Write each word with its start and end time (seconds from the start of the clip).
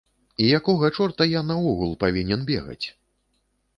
І 0.43 0.47
якога 0.59 0.89
чорта 0.97 1.27
я 1.33 1.41
наогул 1.49 1.91
павінен 2.05 2.49
бегаць? 2.51 2.87